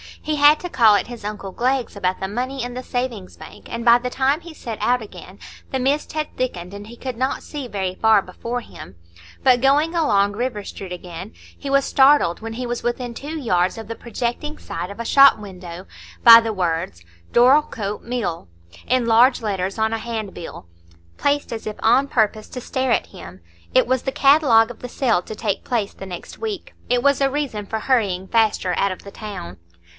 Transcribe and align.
He 0.23 0.35
had 0.35 0.59
to 0.61 0.69
call 0.69 0.95
at 0.95 1.07
his 1.07 1.23
uncle 1.23 1.51
Glegg's 1.51 1.95
about 1.95 2.19
the 2.19 2.27
money 2.27 2.63
in 2.63 2.73
the 2.73 2.83
Savings 2.83 3.37
Bank, 3.37 3.67
and 3.71 3.85
by 3.85 3.99
the 3.99 4.09
time 4.09 4.41
he 4.41 4.53
set 4.53 4.79
out 4.79 5.01
again 5.01 5.37
the 5.71 5.79
mist 5.79 6.13
had 6.13 6.35
thickened, 6.37 6.73
and 6.73 6.87
he 6.87 6.95
could 6.95 7.17
not 7.17 7.43
see 7.43 7.67
very 7.67 7.95
far 7.95 8.21
before 8.21 8.61
him; 8.61 8.95
but 9.43 9.61
going 9.61 9.93
along 9.93 10.33
River 10.33 10.63
Street 10.63 10.91
again, 10.91 11.33
he 11.57 11.69
was 11.69 11.85
startled, 11.85 12.39
when 12.39 12.53
he 12.53 12.65
was 12.65 12.81
within 12.81 13.13
two 13.13 13.37
yards 13.39 13.77
of 13.77 13.87
the 13.87 13.95
projecting 13.95 14.57
side 14.57 14.89
of 14.89 14.99
a 14.99 15.05
shop 15.05 15.37
window, 15.37 15.85
by 16.23 16.39
the 16.39 16.53
words 16.53 17.03
"Dorlcote 17.31 18.01
Mill" 18.01 18.47
in 18.87 19.05
large 19.05 19.41
letters 19.41 19.77
on 19.77 19.93
a 19.93 19.99
hand 19.99 20.33
bill, 20.33 20.65
placed 21.17 21.51
as 21.51 21.67
if 21.67 21.75
on 21.81 22.07
purpose 22.07 22.47
to 22.49 22.61
stare 22.61 22.91
at 22.91 23.07
him. 23.07 23.41
It 23.75 23.85
was 23.87 24.03
the 24.03 24.11
catalogue 24.11 24.71
of 24.71 24.79
the 24.79 24.89
sale 24.89 25.21
to 25.23 25.35
take 25.35 25.63
place 25.63 25.93
the 25.93 26.07
next 26.07 26.39
week; 26.39 26.73
it 26.89 27.03
was 27.03 27.21
a 27.21 27.29
reason 27.29 27.67
for 27.67 27.79
hurrying 27.81 28.27
faster 28.27 28.73
out 28.77 28.91
of 28.91 29.03
the 29.03 29.11
town. 29.11 29.57